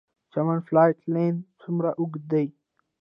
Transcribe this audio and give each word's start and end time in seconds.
چمن 0.31 0.59
فالټ 0.67 0.97
لاین 1.13 1.35
څومره 1.61 1.89
اوږد 1.99 2.23
دی؟ 2.31 2.45